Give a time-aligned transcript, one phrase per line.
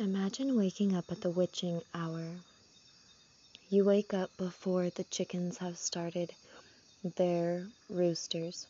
[0.00, 2.28] Imagine waking up at the witching hour.
[3.68, 6.32] You wake up before the chickens have started
[7.16, 8.68] their roosters.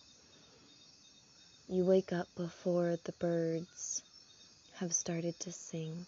[1.69, 4.02] You wake up before the birds
[4.77, 6.06] have started to sing.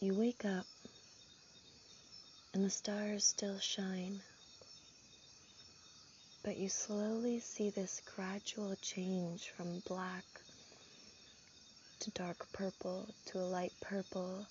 [0.00, 0.64] You wake up
[2.54, 4.22] and the stars still shine,
[6.42, 10.24] but you slowly see this gradual change from black
[12.04, 14.46] to dark purple to a light purple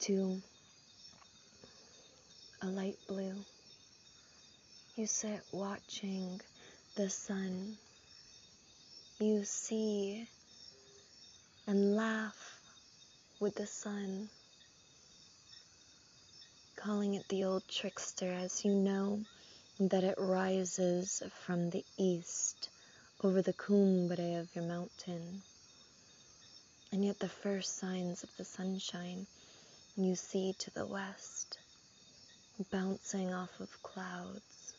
[0.00, 0.40] to
[2.62, 3.34] a light blue.
[4.96, 6.40] You sit watching
[6.96, 7.76] the sun.
[9.20, 10.26] You see
[11.66, 12.58] and laugh
[13.38, 14.30] with the sun,
[16.76, 19.20] calling it the old trickster as you know
[19.78, 22.70] that it rises from the east
[23.22, 25.42] over the cumbre of your mountain.
[26.92, 29.26] And yet, the first signs of the sunshine
[29.96, 31.58] you see to the west,
[32.70, 34.74] bouncing off of clouds.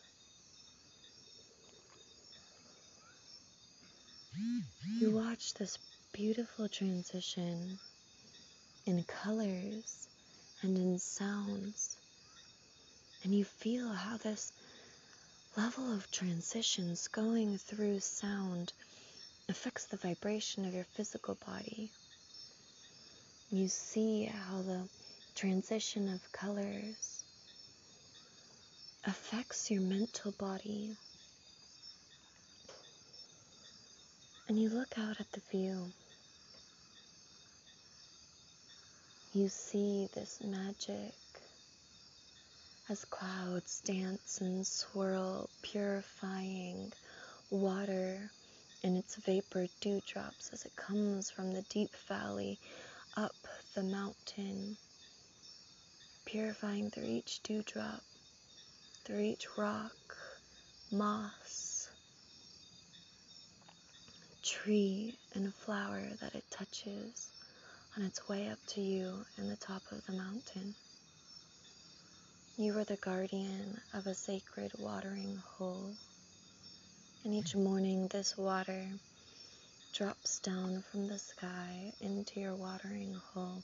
[5.00, 5.76] You watch this
[6.12, 7.80] beautiful transition
[8.86, 10.06] in colors
[10.62, 11.96] and in sounds,
[13.24, 14.52] and you feel how this
[15.56, 18.72] level of transitions going through sound
[19.48, 21.90] affects the vibration of your physical body
[23.54, 24.82] you see how the
[25.36, 27.22] transition of colors
[29.04, 30.96] affects your mental body.
[34.48, 35.86] And you look out at the view.
[39.32, 41.14] You see this magic
[42.90, 46.92] as clouds dance and swirl, purifying
[47.50, 48.30] water
[48.82, 52.58] in its vapor dewdrops as it comes from the deep valley
[53.16, 53.34] up
[53.74, 54.76] the mountain,
[56.24, 58.02] purifying through each dewdrop,
[59.04, 60.16] through each rock,
[60.90, 61.90] moss,
[64.42, 67.30] tree, and flower that it touches
[67.96, 70.74] on its way up to you in the top of the mountain.
[72.56, 75.94] You are the guardian of a sacred watering hole,
[77.24, 78.86] and each morning this water
[79.94, 83.62] drops down from the sky into your watering hole,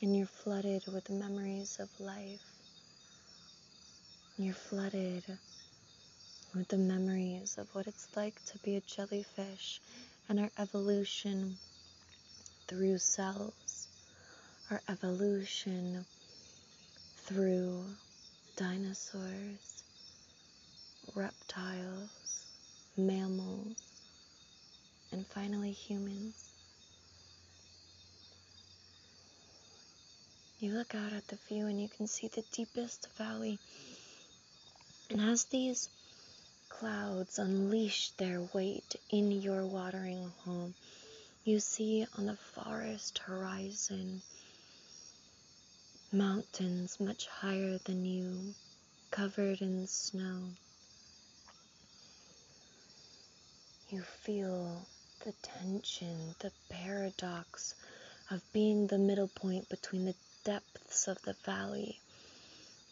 [0.00, 2.40] and you're flooded with memories of life.
[4.38, 5.24] You're flooded
[6.54, 9.80] with the memories of what it's like to be a jellyfish
[10.28, 11.56] and our evolution
[12.68, 13.88] through cells,
[14.70, 16.06] our evolution
[17.24, 17.86] through
[18.54, 19.82] dinosaurs,
[21.16, 22.46] reptiles,
[22.96, 23.95] mammals,
[25.16, 26.50] and finally humans.
[30.60, 33.58] You look out at the view and you can see the deepest valley.
[35.08, 35.88] And as these
[36.68, 40.74] clouds unleash their weight in your watering hole,
[41.44, 44.20] you see on the forest horizon
[46.12, 48.54] mountains much higher than you,
[49.10, 50.42] covered in snow.
[53.88, 54.84] You feel
[55.24, 57.74] the tension, the paradox
[58.30, 62.00] of being the middle point between the depths of the valley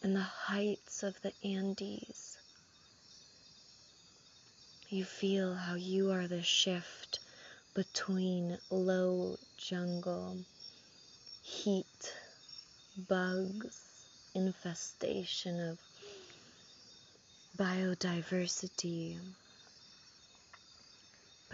[0.01, 2.37] and the heights of the Andes.
[4.89, 7.19] You feel how you are the shift
[7.73, 10.37] between low jungle,
[11.41, 12.13] heat,
[13.07, 13.81] bugs,
[14.33, 15.79] infestation of
[17.57, 19.17] biodiversity,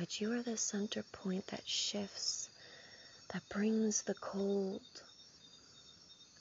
[0.02, 2.50] but you are the center point that shifts,
[3.32, 4.82] that brings the cold,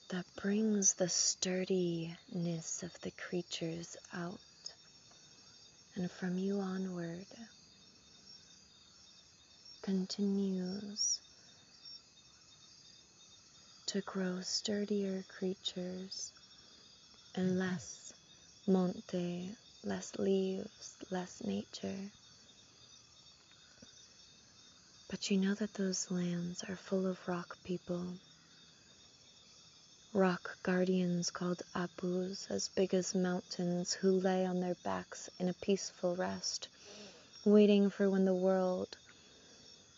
[0.09, 4.41] that brings the sturdiness of the creatures out.
[5.95, 7.27] And from you onward,
[9.83, 11.21] continues
[13.89, 16.33] to grow sturdier creatures
[17.35, 18.15] and less
[18.67, 22.11] monte, less leaves, less nature.
[25.11, 28.07] But you know that those lands are full of rock people.
[30.13, 35.53] Rock guardians called Apus, as big as mountains, who lay on their backs in a
[35.55, 36.69] peaceful rest,
[37.45, 38.97] waiting for when the world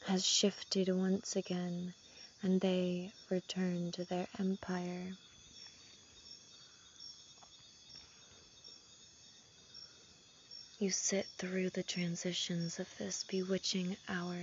[0.07, 1.93] has shifted once again
[2.41, 5.13] and they return to their empire.
[10.79, 14.39] You sit through the transitions of this bewitching hour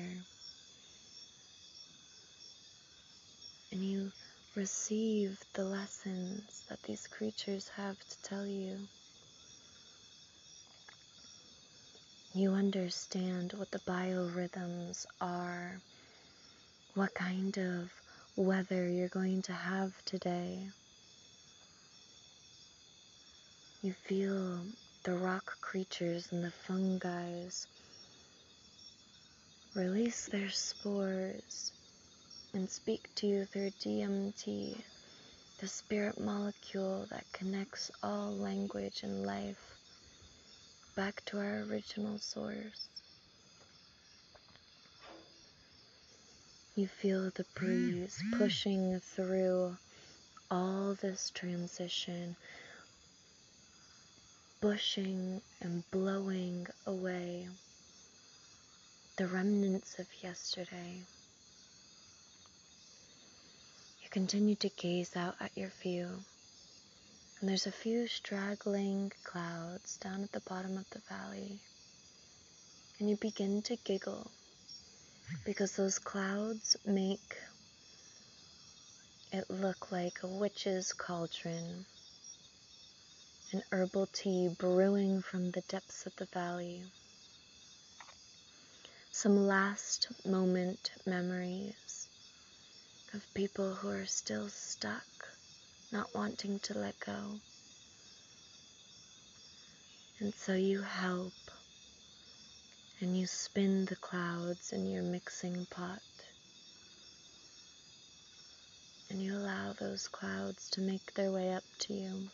[3.80, 4.12] and you
[4.56, 8.78] receive the lessons that these creatures have to tell you.
[12.34, 15.80] You understand what the biorhythms are,
[16.96, 17.90] what kind of
[18.36, 20.68] weather you're going to have today.
[23.82, 24.60] You feel
[25.04, 27.46] the rock creatures and the fungi
[29.74, 31.72] release their spores
[32.54, 34.76] and speak to you through DMT,
[35.60, 39.76] the spirit molecule that connects all language and life
[40.96, 42.90] back to our original source.
[46.76, 49.78] You feel the breeze pushing through
[50.50, 52.36] all this transition,
[54.62, 57.48] pushing and blowing away
[59.18, 61.02] the remnants of yesterday.
[64.10, 66.08] You continue to gaze out at your view,
[67.40, 71.60] and there's a few straggling clouds down at the bottom of the valley.
[72.98, 74.32] And you begin to giggle
[75.46, 77.38] because those clouds make
[79.32, 81.86] it look like a witch's cauldron,
[83.52, 86.82] an herbal tea brewing from the depths of the valley.
[89.12, 91.99] Some last moment memories
[93.14, 95.04] of people who are still stuck,
[95.92, 97.40] not wanting to let go.
[100.20, 101.34] And so you help
[103.02, 106.02] and you spin the clouds in your mixing pot.
[109.10, 112.30] And you allow those clouds to make their way up to you.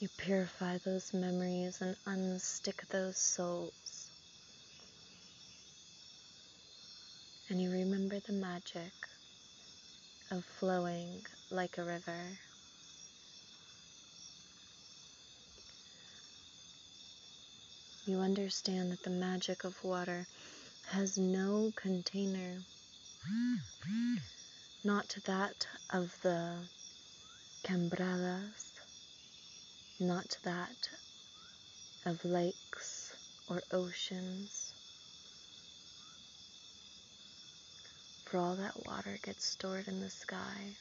[0.00, 3.97] You purify those memories and unstick those souls.
[7.50, 8.92] And you remember the magic
[10.30, 12.38] of flowing like a river.
[18.06, 20.26] You understand that the magic of water
[20.88, 22.58] has no container,
[24.84, 26.54] not that of the
[27.64, 28.72] quebradas,
[29.98, 30.90] not that
[32.04, 33.16] of lakes
[33.48, 34.74] or oceans.
[38.30, 40.76] For all that water gets stored in the sky.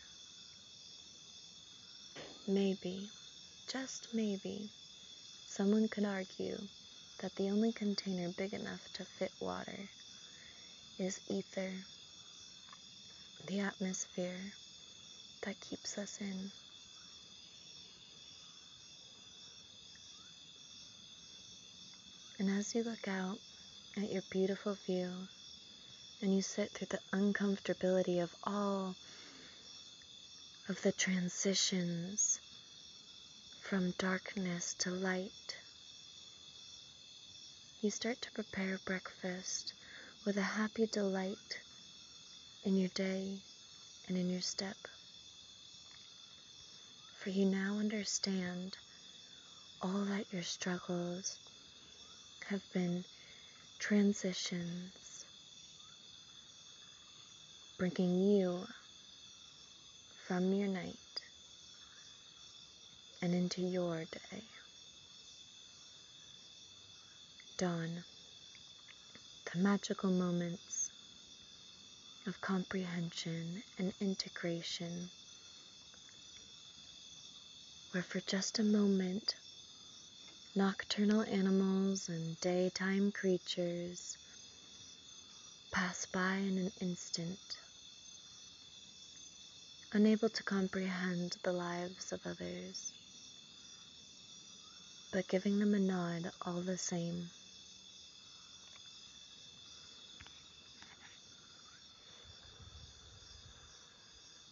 [2.46, 3.10] Maybe,
[3.72, 4.70] just maybe,
[5.48, 6.58] someone could argue
[7.20, 9.90] that the only container big enough to fit water
[11.00, 11.72] is ether,
[13.48, 14.52] the atmosphere
[15.44, 16.52] that keeps us in.
[22.40, 23.38] And as you look out
[23.96, 25.10] at your beautiful view,
[26.22, 28.96] and you sit through the uncomfortability of all
[30.68, 32.40] of the transitions
[33.62, 35.58] from darkness to light.
[37.82, 39.74] You start to prepare breakfast
[40.26, 41.60] with a happy delight
[42.64, 43.38] in your day
[44.08, 44.78] and in your step.
[47.16, 48.76] For you now understand
[49.82, 51.38] all that your struggles
[52.50, 53.06] have been
[53.78, 55.27] transitions
[57.78, 58.66] bringing you
[60.26, 61.22] from your night
[63.22, 64.42] and into your day.
[67.58, 68.04] Dawn,
[69.54, 70.90] the magical moments
[72.26, 75.10] of comprehension and integration,
[77.92, 79.36] where for just a moment
[80.56, 84.18] nocturnal animals and daytime creatures
[85.72, 87.38] pass by in an instant
[89.94, 92.92] unable to comprehend the lives of others,
[95.12, 97.30] but giving them a nod all the same.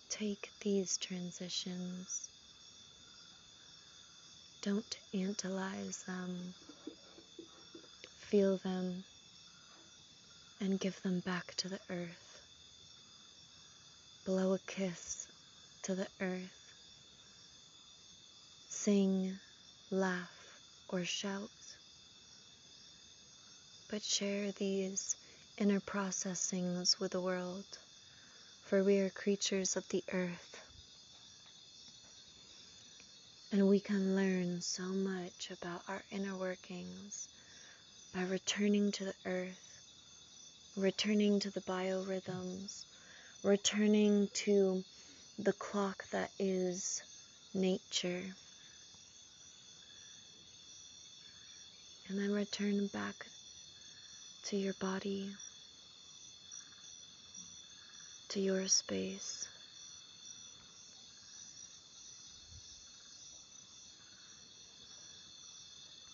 [0.09, 2.29] Take these transitions.
[4.61, 6.53] Don't analyze them.
[8.17, 9.03] Feel them
[10.61, 12.24] and give them back to the earth
[14.25, 15.27] blow a kiss
[15.83, 16.73] to the earth,
[18.69, 19.37] sing,
[19.91, 21.51] laugh, or shout,
[23.87, 25.15] but share these
[25.59, 27.65] inner processings with the world,
[28.63, 30.59] for we are creatures of the earth.
[33.51, 37.27] And we can learn so much about our inner workings
[38.11, 39.85] by returning to the earth,
[40.75, 42.85] returning to the biorhythms,
[43.45, 44.83] returning to
[45.37, 47.03] the clock that is
[47.53, 48.23] nature.
[52.09, 53.27] And then return back
[54.45, 55.29] to your body,
[58.29, 59.47] to your space.